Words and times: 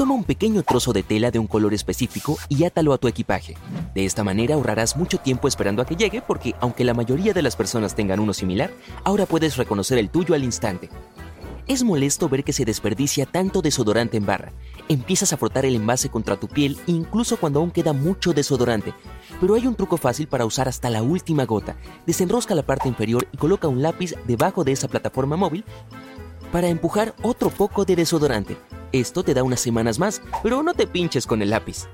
Toma 0.00 0.14
un 0.14 0.24
pequeño 0.24 0.62
trozo 0.62 0.94
de 0.94 1.02
tela 1.02 1.30
de 1.30 1.38
un 1.38 1.46
color 1.46 1.74
específico 1.74 2.38
y 2.48 2.64
átalo 2.64 2.94
a 2.94 2.96
tu 2.96 3.06
equipaje. 3.06 3.58
De 3.94 4.06
esta 4.06 4.24
manera 4.24 4.54
ahorrarás 4.54 4.96
mucho 4.96 5.18
tiempo 5.18 5.46
esperando 5.46 5.82
a 5.82 5.84
que 5.84 5.94
llegue 5.94 6.22
porque 6.22 6.54
aunque 6.58 6.84
la 6.84 6.94
mayoría 6.94 7.34
de 7.34 7.42
las 7.42 7.54
personas 7.54 7.94
tengan 7.94 8.18
uno 8.18 8.32
similar, 8.32 8.70
ahora 9.04 9.26
puedes 9.26 9.58
reconocer 9.58 9.98
el 9.98 10.08
tuyo 10.08 10.34
al 10.34 10.42
instante. 10.42 10.88
Es 11.66 11.84
molesto 11.84 12.30
ver 12.30 12.44
que 12.44 12.54
se 12.54 12.64
desperdicia 12.64 13.26
tanto 13.26 13.60
desodorante 13.60 14.16
en 14.16 14.24
barra. 14.24 14.54
Empiezas 14.88 15.34
a 15.34 15.36
frotar 15.36 15.66
el 15.66 15.76
envase 15.76 16.08
contra 16.08 16.40
tu 16.40 16.48
piel 16.48 16.78
incluso 16.86 17.36
cuando 17.36 17.60
aún 17.60 17.70
queda 17.70 17.92
mucho 17.92 18.32
desodorante. 18.32 18.94
Pero 19.38 19.54
hay 19.54 19.66
un 19.66 19.74
truco 19.74 19.98
fácil 19.98 20.28
para 20.28 20.46
usar 20.46 20.66
hasta 20.66 20.88
la 20.88 21.02
última 21.02 21.44
gota. 21.44 21.76
Desenrosca 22.06 22.54
la 22.54 22.64
parte 22.64 22.88
inferior 22.88 23.28
y 23.32 23.36
coloca 23.36 23.68
un 23.68 23.82
lápiz 23.82 24.14
debajo 24.26 24.64
de 24.64 24.72
esa 24.72 24.88
plataforma 24.88 25.36
móvil 25.36 25.62
para 26.50 26.68
empujar 26.68 27.14
otro 27.20 27.50
poco 27.50 27.84
de 27.84 27.96
desodorante. 27.96 28.56
Esto 28.92 29.22
te 29.22 29.34
da 29.34 29.44
unas 29.44 29.60
semanas 29.60 29.98
más, 29.98 30.20
pero 30.42 30.62
no 30.62 30.74
te 30.74 30.86
pinches 30.86 31.26
con 31.26 31.42
el 31.42 31.50
lápiz. 31.50 31.86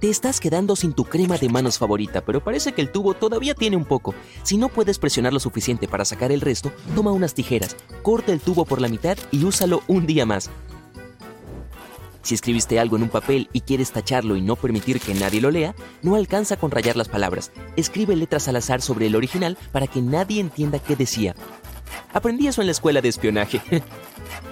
Te 0.00 0.10
estás 0.10 0.38
quedando 0.40 0.76
sin 0.76 0.92
tu 0.92 1.04
crema 1.04 1.38
de 1.38 1.48
manos 1.48 1.78
favorita, 1.78 2.20
pero 2.20 2.42
parece 2.42 2.72
que 2.72 2.80
el 2.80 2.90
tubo 2.90 3.14
todavía 3.14 3.54
tiene 3.54 3.76
un 3.76 3.84
poco. 3.84 4.14
Si 4.42 4.56
no 4.56 4.68
puedes 4.68 4.98
presionar 4.98 5.32
lo 5.32 5.40
suficiente 5.40 5.88
para 5.88 6.04
sacar 6.04 6.30
el 6.30 6.40
resto, 6.40 6.72
toma 6.94 7.12
unas 7.12 7.34
tijeras, 7.34 7.76
corta 8.02 8.32
el 8.32 8.40
tubo 8.40 8.64
por 8.64 8.80
la 8.80 8.88
mitad 8.88 9.18
y 9.32 9.44
úsalo 9.44 9.82
un 9.88 10.06
día 10.06 10.24
más. 10.24 10.50
Si 12.22 12.34
escribiste 12.34 12.78
algo 12.78 12.96
en 12.96 13.04
un 13.04 13.08
papel 13.08 13.48
y 13.52 13.62
quieres 13.62 13.90
tacharlo 13.90 14.36
y 14.36 14.42
no 14.42 14.54
permitir 14.54 15.00
que 15.00 15.14
nadie 15.14 15.40
lo 15.40 15.50
lea, 15.50 15.74
no 16.02 16.14
alcanza 16.14 16.56
con 16.56 16.70
rayar 16.70 16.96
las 16.96 17.08
palabras. 17.08 17.52
Escribe 17.76 18.14
letras 18.14 18.48
al 18.48 18.56
azar 18.56 18.82
sobre 18.82 19.06
el 19.06 19.16
original 19.16 19.56
para 19.72 19.86
que 19.86 20.02
nadie 20.02 20.40
entienda 20.40 20.78
qué 20.78 20.94
decía. 20.94 21.34
Aprendí 22.12 22.46
eso 22.46 22.60
en 22.60 22.66
la 22.66 22.72
escuela 22.72 23.00
de 23.00 23.08
espionaje. 23.08 23.62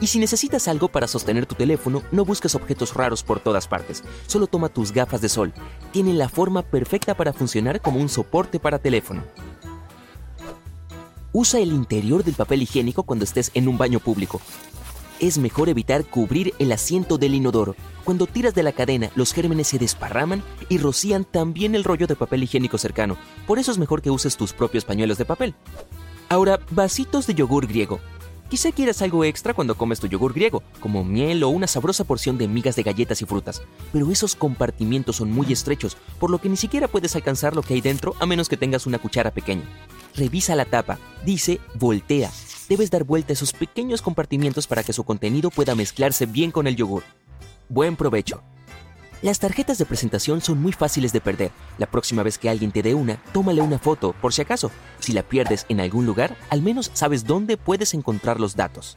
Y 0.00 0.08
si 0.08 0.18
necesitas 0.18 0.68
algo 0.68 0.88
para 0.88 1.06
sostener 1.06 1.46
tu 1.46 1.54
teléfono, 1.54 2.02
no 2.12 2.24
busques 2.24 2.54
objetos 2.54 2.92
raros 2.94 3.22
por 3.22 3.40
todas 3.40 3.66
partes. 3.66 4.04
Solo 4.26 4.46
toma 4.46 4.68
tus 4.68 4.92
gafas 4.92 5.20
de 5.20 5.28
sol. 5.28 5.54
Tienen 5.92 6.18
la 6.18 6.28
forma 6.28 6.62
perfecta 6.62 7.14
para 7.14 7.32
funcionar 7.32 7.80
como 7.80 8.00
un 8.00 8.08
soporte 8.08 8.60
para 8.60 8.78
teléfono. 8.78 9.22
Usa 11.32 11.60
el 11.60 11.72
interior 11.72 12.24
del 12.24 12.34
papel 12.34 12.62
higiénico 12.62 13.04
cuando 13.04 13.24
estés 13.24 13.50
en 13.54 13.68
un 13.68 13.78
baño 13.78 14.00
público. 14.00 14.40
Es 15.18 15.38
mejor 15.38 15.70
evitar 15.70 16.04
cubrir 16.04 16.52
el 16.58 16.72
asiento 16.72 17.16
del 17.16 17.34
inodoro. 17.34 17.74
Cuando 18.04 18.26
tiras 18.26 18.54
de 18.54 18.62
la 18.62 18.72
cadena, 18.72 19.10
los 19.14 19.32
gérmenes 19.32 19.68
se 19.68 19.78
desparraman 19.78 20.42
y 20.68 20.76
rocían 20.76 21.24
también 21.24 21.74
el 21.74 21.84
rollo 21.84 22.06
de 22.06 22.16
papel 22.16 22.42
higiénico 22.42 22.76
cercano. 22.76 23.16
Por 23.46 23.58
eso 23.58 23.72
es 23.72 23.78
mejor 23.78 24.02
que 24.02 24.10
uses 24.10 24.36
tus 24.36 24.52
propios 24.52 24.84
pañuelos 24.84 25.16
de 25.16 25.24
papel. 25.24 25.54
Ahora, 26.28 26.60
vasitos 26.70 27.26
de 27.26 27.34
yogur 27.34 27.66
griego. 27.66 28.00
Quizá 28.48 28.70
quieras 28.70 29.02
algo 29.02 29.24
extra 29.24 29.54
cuando 29.54 29.74
comes 29.74 29.98
tu 29.98 30.06
yogur 30.06 30.32
griego, 30.32 30.62
como 30.78 31.02
miel 31.02 31.42
o 31.42 31.48
una 31.48 31.66
sabrosa 31.66 32.04
porción 32.04 32.38
de 32.38 32.46
migas 32.46 32.76
de 32.76 32.84
galletas 32.84 33.20
y 33.20 33.26
frutas, 33.26 33.60
pero 33.92 34.08
esos 34.12 34.36
compartimientos 34.36 35.16
son 35.16 35.32
muy 35.32 35.52
estrechos, 35.52 35.96
por 36.20 36.30
lo 36.30 36.38
que 36.38 36.48
ni 36.48 36.56
siquiera 36.56 36.86
puedes 36.86 37.16
alcanzar 37.16 37.56
lo 37.56 37.62
que 37.62 37.74
hay 37.74 37.80
dentro 37.80 38.14
a 38.20 38.26
menos 38.26 38.48
que 38.48 38.56
tengas 38.56 38.86
una 38.86 39.00
cuchara 39.00 39.32
pequeña. 39.32 39.64
Revisa 40.14 40.54
la 40.54 40.64
tapa, 40.64 40.98
dice 41.24 41.58
voltea. 41.74 42.30
Debes 42.68 42.90
dar 42.90 43.02
vuelta 43.02 43.32
a 43.32 43.34
esos 43.34 43.52
pequeños 43.52 44.00
compartimientos 44.00 44.68
para 44.68 44.84
que 44.84 44.92
su 44.92 45.02
contenido 45.02 45.50
pueda 45.50 45.74
mezclarse 45.74 46.26
bien 46.26 46.52
con 46.52 46.68
el 46.68 46.76
yogur. 46.76 47.02
Buen 47.68 47.96
provecho. 47.96 48.42
Las 49.22 49.38
tarjetas 49.38 49.78
de 49.78 49.86
presentación 49.86 50.42
son 50.42 50.60
muy 50.60 50.72
fáciles 50.72 51.10
de 51.12 51.22
perder. 51.22 51.50
La 51.78 51.86
próxima 51.86 52.22
vez 52.22 52.36
que 52.36 52.50
alguien 52.50 52.70
te 52.70 52.82
dé 52.82 52.94
una, 52.94 53.16
tómale 53.32 53.62
una 53.62 53.78
foto, 53.78 54.12
por 54.12 54.34
si 54.34 54.42
acaso. 54.42 54.70
Si 54.98 55.12
la 55.12 55.22
pierdes 55.22 55.64
en 55.70 55.80
algún 55.80 56.04
lugar, 56.04 56.36
al 56.50 56.60
menos 56.60 56.90
sabes 56.92 57.24
dónde 57.24 57.56
puedes 57.56 57.94
encontrar 57.94 58.38
los 58.38 58.56
datos. 58.56 58.96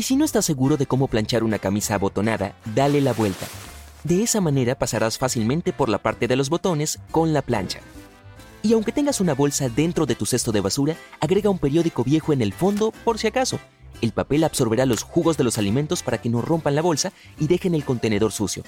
Y 0.00 0.02
si 0.02 0.16
no 0.16 0.24
estás 0.24 0.46
seguro 0.46 0.78
de 0.78 0.86
cómo 0.86 1.08
planchar 1.08 1.44
una 1.44 1.58
camisa 1.58 1.94
abotonada, 1.94 2.54
dale 2.74 3.02
la 3.02 3.12
vuelta. 3.12 3.44
De 4.02 4.22
esa 4.22 4.40
manera 4.40 4.74
pasarás 4.74 5.18
fácilmente 5.18 5.74
por 5.74 5.90
la 5.90 5.98
parte 5.98 6.26
de 6.26 6.36
los 6.36 6.48
botones 6.48 6.98
con 7.10 7.34
la 7.34 7.42
plancha. 7.42 7.80
Y 8.62 8.72
aunque 8.72 8.92
tengas 8.92 9.20
una 9.20 9.34
bolsa 9.34 9.68
dentro 9.68 10.06
de 10.06 10.14
tu 10.14 10.24
cesto 10.24 10.52
de 10.52 10.62
basura, 10.62 10.96
agrega 11.20 11.50
un 11.50 11.58
periódico 11.58 12.02
viejo 12.02 12.32
en 12.32 12.40
el 12.40 12.54
fondo 12.54 12.94
por 13.04 13.18
si 13.18 13.26
acaso. 13.26 13.60
El 14.00 14.12
papel 14.12 14.44
absorberá 14.44 14.86
los 14.86 15.02
jugos 15.02 15.36
de 15.36 15.44
los 15.44 15.58
alimentos 15.58 16.02
para 16.02 16.16
que 16.16 16.30
no 16.30 16.40
rompan 16.40 16.76
la 16.76 16.80
bolsa 16.80 17.12
y 17.38 17.46
dejen 17.46 17.74
el 17.74 17.84
contenedor 17.84 18.32
sucio. 18.32 18.62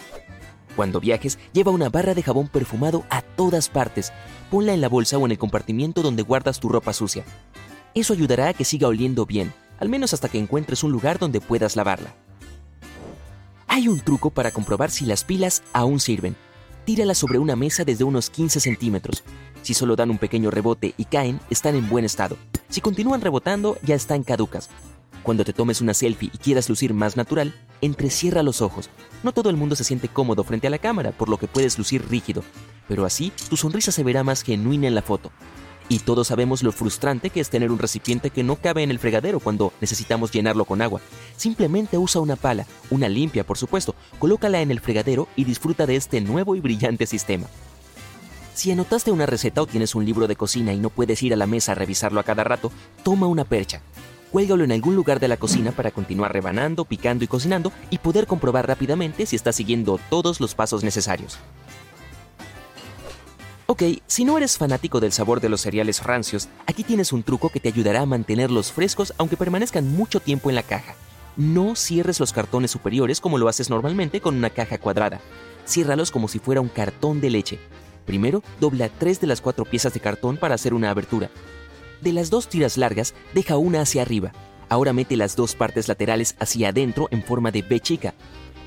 Cuando 0.77 1.01
viajes, 1.01 1.39
lleva 1.55 1.73
una 1.73 1.89
barra 1.89 2.13
de 2.13 2.23
jabón 2.23 2.49
perfumado 2.49 3.05
a 3.09 3.23
todas 3.23 3.71
partes. 3.71 4.13
Ponla 4.51 4.75
en 4.75 4.83
la 4.83 4.91
bolsa 4.91 5.17
o 5.17 5.25
en 5.25 5.33
el 5.33 5.39
compartimiento 5.39 6.03
donde 6.03 6.25
guardas 6.25 6.61
tu 6.61 6.69
ropa 6.69 6.93
sucia. 6.93 7.25
Eso 7.95 8.13
ayudará 8.13 8.49
a 8.49 8.53
que 8.53 8.67
siga 8.67 8.87
oliendo 8.87 9.25
bien 9.25 9.55
al 9.83 9.89
menos 9.89 10.15
hasta 10.15 10.29
que 10.29 10.39
encuentres 10.39 10.85
un 10.85 10.93
lugar 10.93 11.19
donde 11.19 11.41
puedas 11.41 11.75
lavarla. 11.75 12.15
Hay 13.67 13.89
un 13.89 13.99
truco 13.99 14.31
para 14.31 14.53
comprobar 14.53 14.93
si 14.93 15.05
las 15.05 15.25
pilas 15.25 15.65
aún 15.73 15.99
sirven. 15.99 16.37
Tíralas 16.85 17.19
sobre 17.19 17.41
una 17.41 17.57
mesa 17.57 17.85
desde 17.85 18.05
unos 18.05 18.31
15 18.31 18.61
centímetros. 18.61 19.25
Si 19.63 19.75
solo 19.75 19.97
dan 19.97 20.11
un 20.11 20.19
pequeño 20.19 20.53
rebote 20.53 20.95
y 20.97 21.07
caen, 21.07 21.41
están 21.51 21.75
en 21.75 21.89
buen 21.89 22.05
estado. 22.05 22.37
Si 22.69 22.81
continúan 22.81 23.23
rebotando, 23.23 23.77
ya 23.83 23.97
están 23.97 24.23
caducas. 24.23 24.71
Cuando 25.25 25.45
te 25.45 25.53
tomes 25.53 25.81
una 25.81 25.95
selfie 25.95 26.31
y 26.33 26.39
quieras 26.39 26.69
lucir 26.69 26.95
más 26.95 27.17
natural, 27.17 27.53
entrecierra 27.81 28.45
los 28.45 28.63
ojos. 28.63 28.89
No 29.25 29.33
todo 29.33 29.51
el 29.51 29.57
mundo 29.57 29.75
se 29.75 29.83
siente 29.83 30.07
cómodo 30.07 30.45
frente 30.45 30.69
a 30.69 30.71
la 30.71 30.79
cámara, 30.79 31.11
por 31.11 31.29
lo 31.29 31.39
que 31.39 31.49
puedes 31.49 31.77
lucir 31.77 32.09
rígido, 32.09 32.45
pero 32.87 33.05
así 33.05 33.33
tu 33.51 33.57
sonrisa 33.57 33.91
se 33.91 34.05
verá 34.05 34.23
más 34.23 34.45
genuina 34.45 34.87
en 34.87 34.95
la 34.95 35.03
foto. 35.03 35.33
Y 35.93 35.99
todos 35.99 36.29
sabemos 36.29 36.63
lo 36.63 36.73
frustrante 36.73 37.29
que 37.29 37.41
es 37.41 37.51
tener 37.51 37.71
un 37.71 37.79
recipiente 37.79 38.31
que 38.31 38.43
no 38.43 38.57
cabe 38.57 38.83
en 38.83 38.91
el 38.91 38.99
fregadero 38.99 39.41
cuando 39.41 39.75
necesitamos 39.79 40.33
llenarlo 40.33 40.65
con 40.65 40.81
agua. 40.81 41.03
Simplemente 41.37 41.99
usa 41.99 42.23
una 42.23 42.37
pala, 42.37 42.67
una 42.89 43.11
limpia 43.11 43.45
por 43.45 43.59
supuesto, 43.59 43.95
colócala 44.19 44.63
en 44.63 44.71
el 44.71 44.81
fregadero 44.81 45.29
y 45.37 45.45
disfruta 45.45 45.85
de 45.85 45.97
este 45.97 46.23
nuevo 46.23 46.57
y 46.57 46.61
brillante 46.61 47.05
sistema. 47.05 47.47
Si 48.55 48.71
anotaste 48.71 49.13
una 49.13 49.27
receta 49.27 49.61
o 49.61 49.67
tienes 49.67 49.95
un 49.95 50.07
libro 50.07 50.29
de 50.29 50.37
cocina 50.37 50.73
y 50.73 50.79
no 50.79 50.89
puedes 50.89 51.23
ir 51.23 51.35
a 51.35 51.37
la 51.37 51.47
mesa 51.47 51.73
a 51.73 51.75
revisarlo 51.75 52.21
a 52.21 52.25
cada 52.25 52.43
rato, 52.43 52.73
toma 53.03 53.27
una 53.27 53.45
percha. 53.45 53.83
Cuélgalo 54.31 54.65
en 54.65 54.73
algún 54.73 54.97
lugar 54.97 55.21
de 55.21 55.29
la 55.29 55.37
cocina 55.37 55.73
para 55.73 55.91
continuar 55.91 56.33
rebanando, 56.33 56.87
picando 56.87 57.23
y 57.23 57.29
cocinando 57.29 57.71
y 57.91 57.99
poder 57.99 58.27
comprobar 58.27 58.67
rápidamente 58.67 59.27
si 59.27 59.37
estás 59.37 59.57
siguiendo 59.57 60.01
todos 60.09 60.41
los 60.41 60.55
pasos 60.55 60.85
necesarios. 60.85 61.39
Ok, 63.73 63.85
si 64.07 64.27
no 64.27 64.37
eres 64.37 64.59
fanático 64.59 65.01
del 65.01 65.13
sabor 65.13 65.41
de 65.41 65.49
los 65.49 65.63
cereales 65.63 66.05
rancios, 66.05 66.51
aquí 66.67 66.85
tienes 66.85 67.11
un 67.11 67.23
truco 67.23 67.49
que 67.49 67.59
te 67.59 67.71
ayudará 67.71 68.03
a 68.03 68.07
mantenerlos 68.07 68.71
frescos 68.71 69.15
aunque 69.17 69.39
permanezcan 69.39 69.91
mucho 69.97 70.21
tiempo 70.21 70.51
en 70.51 70.57
la 70.57 70.63
caja. 70.63 70.95
No 71.39 71.75
cierres 71.75 72.21
los 72.21 72.35
cartones 72.35 72.71
superiores 72.71 73.19
como 73.19 73.39
lo 73.39 73.49
haces 73.49 73.71
normalmente 73.71 74.21
con 74.21 74.37
una 74.37 74.51
caja 74.51 74.77
cuadrada. 74.77 75.23
Ciérralos 75.67 76.11
como 76.11 76.29
si 76.29 76.39
fuera 76.39 76.61
un 76.61 76.69
cartón 76.69 77.23
de 77.23 77.31
leche. 77.31 77.59
Primero, 78.05 78.43
dobla 78.61 78.91
tres 78.91 79.23
de 79.23 79.27
las 79.27 79.41
cuatro 79.41 79.65
piezas 79.65 79.95
de 79.95 80.01
cartón 80.01 80.37
para 80.37 80.55
hacer 80.55 80.75
una 80.75 80.91
abertura. 80.91 81.31
De 82.03 82.13
las 82.13 82.29
dos 82.29 82.51
tiras 82.51 82.77
largas, 82.77 83.15
deja 83.33 83.57
una 83.57 83.81
hacia 83.81 84.03
arriba. 84.03 84.33
Ahora 84.69 84.93
mete 84.93 85.17
las 85.17 85.35
dos 85.35 85.55
partes 85.55 85.89
laterales 85.89 86.37
hacia 86.39 86.69
adentro 86.69 87.09
en 87.11 87.23
forma 87.23 87.51
de 87.51 87.63
B 87.63 87.81
chica. 87.81 88.13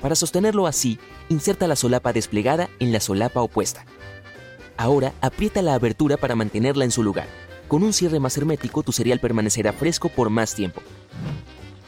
Para 0.02 0.16
sostenerlo 0.16 0.66
así, 0.66 0.98
inserta 1.28 1.68
la 1.68 1.76
solapa 1.76 2.12
desplegada 2.12 2.68
en 2.80 2.92
la 2.92 2.98
solapa 2.98 3.40
opuesta. 3.40 3.86
Ahora 4.76 5.12
aprieta 5.20 5.62
la 5.62 5.74
abertura 5.74 6.16
para 6.16 6.34
mantenerla 6.34 6.84
en 6.84 6.90
su 6.90 7.02
lugar. 7.02 7.28
Con 7.68 7.82
un 7.82 7.92
cierre 7.92 8.20
más 8.20 8.36
hermético 8.36 8.82
tu 8.82 8.92
cereal 8.92 9.20
permanecerá 9.20 9.72
fresco 9.72 10.08
por 10.08 10.30
más 10.30 10.54
tiempo. 10.54 10.82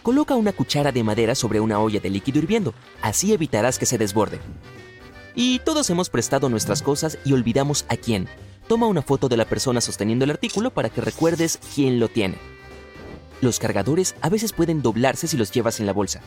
Coloca 0.03 0.37
una 0.37 0.53
cuchara 0.53 0.91
de 0.91 1.05
madera 1.05 1.35
sobre 1.35 1.61
una 1.61 1.79
olla 1.81 2.01
de 2.01 2.11
líquido 2.11 2.39
hirviendo, 2.39 2.75
así 3.03 3.33
evitarás 3.33 3.79
que 3.79 3.87
se 3.87 3.99
desborde. 3.99 4.41
Y 5.35 5.61
todos 5.61 5.91
hemos 5.91 6.09
prestado 6.09 6.49
nuestras 6.49 6.83
cosas 6.83 7.19
y 7.25 7.33
olvidamos 7.33 7.85
a 7.89 7.97
quién. 7.97 8.27
Toma 8.67 8.87
una 8.87 9.03
foto 9.03 9.29
de 9.29 9.37
la 9.37 9.45
persona 9.45 9.81
sosteniendo 9.81 10.25
el 10.25 10.31
artículo 10.31 10.71
para 10.71 10.89
que 10.89 11.01
recuerdes 11.01 11.61
quién 11.75 12.01
lo 12.01 12.09
tiene. 12.09 12.37
Los 13.41 13.59
cargadores 13.59 14.17
a 14.21 14.31
veces 14.31 14.53
pueden 14.53 14.83
doblarse 14.83 15.29
si 15.29 15.37
los 15.37 15.53
llevas 15.53 15.79
en 15.79 15.87
la 15.87 15.93
bolsa. 15.93 16.23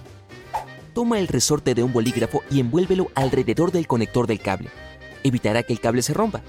Toma 0.93 1.19
el 1.19 1.27
resorte 1.27 1.73
de 1.73 1.83
un 1.83 1.91
bolígrafo 1.91 2.43
y 2.49 2.59
envuélvelo 2.59 3.11
alrededor 3.15 3.71
del 3.71 3.87
conector 3.87 4.27
del 4.27 4.39
cable. 4.39 4.69
Evitará 5.23 5.63
que 5.63 5.73
el 5.73 5.79
cable 5.79 6.01
se 6.01 6.13
rompa. 6.13 6.41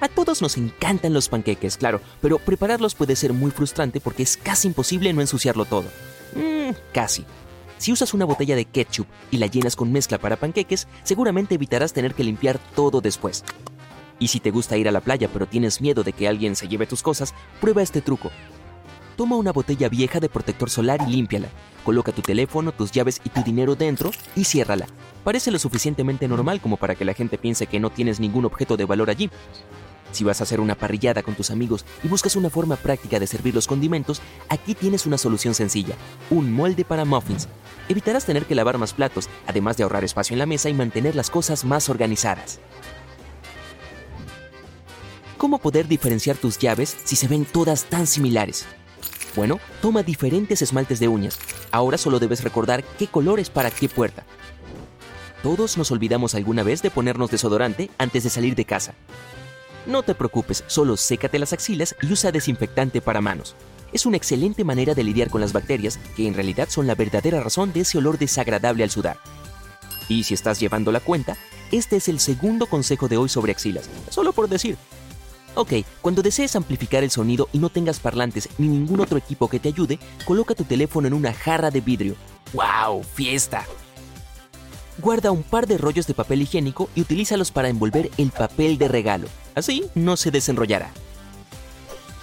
A 0.00 0.08
todos 0.08 0.42
nos 0.42 0.56
encantan 0.56 1.14
los 1.14 1.28
panqueques, 1.28 1.76
claro, 1.76 2.00
pero 2.20 2.38
prepararlos 2.38 2.94
puede 2.94 3.16
ser 3.16 3.32
muy 3.32 3.50
frustrante 3.50 4.00
porque 4.00 4.22
es 4.22 4.36
casi 4.36 4.68
imposible 4.68 5.12
no 5.12 5.20
ensuciarlo 5.20 5.64
todo. 5.64 5.84
Mmm, 6.34 6.74
casi. 6.92 7.24
Si 7.78 7.92
usas 7.92 8.14
una 8.14 8.24
botella 8.24 8.56
de 8.56 8.64
ketchup 8.64 9.06
y 9.30 9.38
la 9.38 9.46
llenas 9.46 9.76
con 9.76 9.92
mezcla 9.92 10.18
para 10.18 10.36
panqueques, 10.36 10.88
seguramente 11.02 11.54
evitarás 11.54 11.92
tener 11.92 12.14
que 12.14 12.24
limpiar 12.24 12.58
todo 12.74 13.00
después. 13.00 13.44
Y 14.18 14.28
si 14.28 14.40
te 14.40 14.50
gusta 14.50 14.76
ir 14.76 14.88
a 14.88 14.92
la 14.92 15.00
playa 15.00 15.28
pero 15.32 15.46
tienes 15.46 15.80
miedo 15.80 16.02
de 16.02 16.12
que 16.12 16.28
alguien 16.28 16.56
se 16.56 16.68
lleve 16.68 16.86
tus 16.86 17.02
cosas, 17.02 17.34
prueba 17.60 17.82
este 17.82 18.00
truco. 18.00 18.30
Toma 19.16 19.36
una 19.36 19.52
botella 19.52 19.88
vieja 19.88 20.18
de 20.18 20.28
protector 20.28 20.68
solar 20.68 21.00
y 21.06 21.12
límpiala. 21.12 21.48
Coloca 21.84 22.10
tu 22.10 22.20
teléfono, 22.20 22.72
tus 22.72 22.90
llaves 22.90 23.20
y 23.24 23.28
tu 23.28 23.42
dinero 23.44 23.76
dentro 23.76 24.10
y 24.34 24.44
ciérrala. 24.44 24.86
Parece 25.22 25.52
lo 25.52 25.58
suficientemente 25.60 26.26
normal 26.26 26.60
como 26.60 26.76
para 26.76 26.96
que 26.96 27.04
la 27.04 27.14
gente 27.14 27.38
piense 27.38 27.66
que 27.66 27.78
no 27.78 27.90
tienes 27.90 28.18
ningún 28.18 28.44
objeto 28.44 28.76
de 28.76 28.84
valor 28.84 29.10
allí. 29.10 29.30
Si 30.10 30.24
vas 30.24 30.40
a 30.40 30.44
hacer 30.44 30.60
una 30.60 30.74
parrillada 30.74 31.22
con 31.22 31.34
tus 31.34 31.50
amigos 31.50 31.84
y 32.02 32.08
buscas 32.08 32.34
una 32.34 32.50
forma 32.50 32.76
práctica 32.76 33.20
de 33.20 33.26
servir 33.26 33.54
los 33.54 33.68
condimentos, 33.68 34.20
aquí 34.48 34.74
tienes 34.74 35.06
una 35.06 35.18
solución 35.18 35.54
sencilla, 35.54 35.94
un 36.30 36.52
molde 36.52 36.84
para 36.84 37.04
muffins. 37.04 37.48
Evitarás 37.88 38.24
tener 38.24 38.46
que 38.46 38.54
lavar 38.54 38.78
más 38.78 38.94
platos, 38.94 39.28
además 39.46 39.76
de 39.76 39.84
ahorrar 39.84 40.04
espacio 40.04 40.34
en 40.34 40.38
la 40.40 40.46
mesa 40.46 40.68
y 40.68 40.74
mantener 40.74 41.14
las 41.14 41.30
cosas 41.30 41.64
más 41.64 41.88
organizadas. 41.88 42.58
¿Cómo 45.36 45.58
poder 45.58 45.86
diferenciar 45.86 46.36
tus 46.36 46.58
llaves 46.58 46.96
si 47.04 47.16
se 47.16 47.28
ven 47.28 47.44
todas 47.44 47.84
tan 47.84 48.06
similares? 48.06 48.66
Bueno, 49.36 49.58
toma 49.82 50.02
diferentes 50.02 50.62
esmaltes 50.62 51.00
de 51.00 51.08
uñas. 51.08 51.38
Ahora 51.72 51.98
solo 51.98 52.20
debes 52.20 52.44
recordar 52.44 52.84
qué 52.98 53.08
color 53.08 53.40
es 53.40 53.50
para 53.50 53.70
qué 53.70 53.88
puerta. 53.88 54.24
Todos 55.42 55.76
nos 55.76 55.90
olvidamos 55.90 56.34
alguna 56.34 56.62
vez 56.62 56.82
de 56.82 56.90
ponernos 56.90 57.30
desodorante 57.30 57.90
antes 57.98 58.24
de 58.24 58.30
salir 58.30 58.54
de 58.54 58.64
casa. 58.64 58.94
No 59.86 60.02
te 60.02 60.14
preocupes, 60.14 60.64
solo 60.66 60.96
sécate 60.96 61.38
las 61.38 61.52
axilas 61.52 61.94
y 62.00 62.12
usa 62.12 62.32
desinfectante 62.32 63.00
para 63.00 63.20
manos. 63.20 63.54
Es 63.92 64.06
una 64.06 64.16
excelente 64.16 64.64
manera 64.64 64.94
de 64.94 65.04
lidiar 65.04 65.28
con 65.28 65.40
las 65.40 65.52
bacterias, 65.52 65.98
que 66.16 66.26
en 66.26 66.34
realidad 66.34 66.68
son 66.70 66.86
la 66.86 66.94
verdadera 66.94 67.40
razón 67.40 67.72
de 67.72 67.80
ese 67.80 67.98
olor 67.98 68.18
desagradable 68.18 68.84
al 68.84 68.90
sudar. 68.90 69.18
Y 70.08 70.24
si 70.24 70.34
estás 70.34 70.58
llevando 70.60 70.90
la 70.92 71.00
cuenta, 71.00 71.36
este 71.70 71.96
es 71.96 72.08
el 72.08 72.20
segundo 72.20 72.66
consejo 72.66 73.08
de 73.08 73.16
hoy 73.16 73.28
sobre 73.28 73.52
axilas, 73.52 73.90
solo 74.10 74.32
por 74.32 74.48
decir. 74.48 74.76
Ok, 75.56 75.72
cuando 76.00 76.22
desees 76.22 76.56
amplificar 76.56 77.04
el 77.04 77.10
sonido 77.12 77.48
y 77.52 77.58
no 77.58 77.68
tengas 77.68 78.00
parlantes 78.00 78.48
ni 78.58 78.66
ningún 78.66 79.00
otro 79.00 79.16
equipo 79.16 79.48
que 79.48 79.60
te 79.60 79.68
ayude, 79.68 80.00
coloca 80.24 80.54
tu 80.54 80.64
teléfono 80.64 81.06
en 81.06 81.14
una 81.14 81.32
jarra 81.32 81.70
de 81.70 81.80
vidrio. 81.80 82.16
¡Wow! 82.52 83.04
¡Fiesta! 83.04 83.64
Guarda 84.98 85.30
un 85.30 85.44
par 85.44 85.66
de 85.66 85.78
rollos 85.78 86.06
de 86.08 86.14
papel 86.14 86.42
higiénico 86.42 86.88
y 86.96 87.02
utilízalos 87.02 87.52
para 87.52 87.68
envolver 87.68 88.10
el 88.16 88.30
papel 88.30 88.78
de 88.78 88.88
regalo. 88.88 89.28
Así 89.54 89.84
no 89.94 90.16
se 90.16 90.32
desenrollará. 90.32 90.90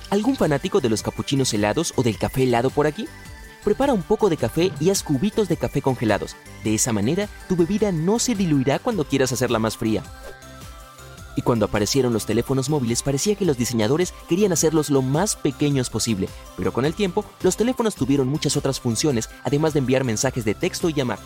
¿Algún 0.09 0.35
fanático 0.35 0.81
de 0.81 0.89
los 0.89 1.01
capuchinos 1.01 1.53
helados 1.53 1.93
o 1.95 2.03
del 2.03 2.17
café 2.17 2.43
helado 2.43 2.69
por 2.69 2.85
aquí? 2.85 3.07
Prepara 3.63 3.93
un 3.93 4.03
poco 4.03 4.29
de 4.29 4.35
café 4.35 4.71
y 4.81 4.89
haz 4.89 5.03
cubitos 5.03 5.47
de 5.47 5.55
café 5.55 5.81
congelados. 5.81 6.35
De 6.65 6.73
esa 6.73 6.91
manera, 6.91 7.29
tu 7.47 7.55
bebida 7.55 7.93
no 7.93 8.19
se 8.19 8.35
diluirá 8.35 8.79
cuando 8.79 9.05
quieras 9.05 9.31
hacerla 9.31 9.59
más 9.59 9.77
fría. 9.77 10.03
Y 11.35 11.43
cuando 11.43 11.65
aparecieron 11.65 12.13
los 12.13 12.25
teléfonos 12.25 12.69
móviles 12.69 13.03
parecía 13.03 13.35
que 13.35 13.45
los 13.45 13.57
diseñadores 13.57 14.13
querían 14.27 14.51
hacerlos 14.51 14.89
lo 14.89 15.01
más 15.01 15.35
pequeños 15.35 15.89
posible, 15.89 16.27
pero 16.57 16.73
con 16.73 16.85
el 16.85 16.93
tiempo 16.93 17.23
los 17.41 17.55
teléfonos 17.55 17.95
tuvieron 17.95 18.27
muchas 18.27 18.57
otras 18.57 18.79
funciones, 18.79 19.29
además 19.43 19.73
de 19.73 19.79
enviar 19.79 20.03
mensajes 20.03 20.43
de 20.43 20.55
texto 20.55 20.89
y 20.89 20.93
llamar. 20.93 21.19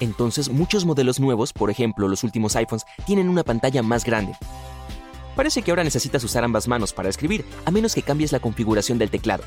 Entonces 0.00 0.48
muchos 0.48 0.84
modelos 0.84 1.20
nuevos, 1.20 1.52
por 1.52 1.70
ejemplo 1.70 2.08
los 2.08 2.24
últimos 2.24 2.56
iPhones, 2.56 2.84
tienen 3.06 3.28
una 3.28 3.44
pantalla 3.44 3.82
más 3.82 4.04
grande. 4.04 4.36
Parece 5.36 5.62
que 5.62 5.70
ahora 5.70 5.84
necesitas 5.84 6.24
usar 6.24 6.42
ambas 6.42 6.66
manos 6.66 6.92
para 6.92 7.08
escribir, 7.08 7.44
a 7.64 7.70
menos 7.70 7.94
que 7.94 8.02
cambies 8.02 8.32
la 8.32 8.40
configuración 8.40 8.98
del 8.98 9.10
teclado. 9.10 9.44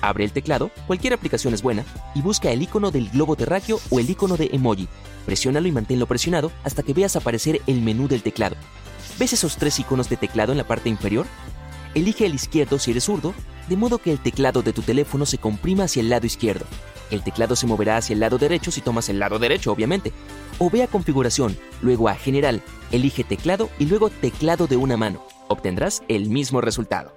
Abre 0.00 0.24
el 0.24 0.32
teclado, 0.32 0.70
cualquier 0.86 1.12
aplicación 1.12 1.54
es 1.54 1.62
buena, 1.62 1.84
y 2.14 2.22
busca 2.22 2.50
el 2.50 2.62
icono 2.62 2.90
del 2.90 3.10
globo 3.10 3.36
terráqueo 3.36 3.78
o 3.90 4.00
el 4.00 4.10
icono 4.10 4.36
de 4.36 4.50
emoji. 4.52 4.88
Presiónalo 5.26 5.68
y 5.68 5.72
manténlo 5.72 6.06
presionado 6.06 6.50
hasta 6.64 6.82
que 6.82 6.94
veas 6.94 7.16
aparecer 7.16 7.60
el 7.66 7.82
menú 7.82 8.08
del 8.08 8.22
teclado. 8.22 8.56
¿Ves 9.20 9.34
esos 9.34 9.58
tres 9.58 9.78
iconos 9.78 10.08
de 10.08 10.16
teclado 10.16 10.52
en 10.52 10.56
la 10.56 10.66
parte 10.66 10.88
inferior? 10.88 11.26
Elige 11.94 12.24
el 12.24 12.34
izquierdo 12.34 12.78
si 12.78 12.92
eres 12.92 13.04
zurdo, 13.04 13.34
de 13.68 13.76
modo 13.76 13.98
que 13.98 14.12
el 14.12 14.18
teclado 14.18 14.62
de 14.62 14.72
tu 14.72 14.80
teléfono 14.80 15.26
se 15.26 15.36
comprima 15.36 15.84
hacia 15.84 16.00
el 16.00 16.08
lado 16.08 16.24
izquierdo. 16.24 16.64
El 17.10 17.22
teclado 17.22 17.54
se 17.54 17.66
moverá 17.66 17.98
hacia 17.98 18.14
el 18.14 18.20
lado 18.20 18.38
derecho 18.38 18.70
si 18.70 18.80
tomas 18.80 19.10
el 19.10 19.18
lado 19.18 19.38
derecho, 19.38 19.72
obviamente. 19.72 20.14
O 20.58 20.70
ve 20.70 20.82
a 20.82 20.86
configuración, 20.86 21.54
luego 21.82 22.08
a 22.08 22.14
general, 22.14 22.62
elige 22.92 23.22
teclado 23.22 23.68
y 23.78 23.84
luego 23.84 24.08
teclado 24.08 24.66
de 24.66 24.76
una 24.76 24.96
mano. 24.96 25.22
Obtendrás 25.48 26.02
el 26.08 26.30
mismo 26.30 26.62
resultado. 26.62 27.12